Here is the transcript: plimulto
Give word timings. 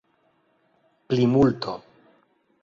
plimulto 1.07 1.73